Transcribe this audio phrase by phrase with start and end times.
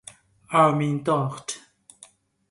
[0.51, 1.57] اَرمیندخت